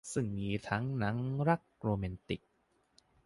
[0.13, 1.17] ซึ่งมีทั้งหนัง
[1.47, 2.41] รักโรแมนติก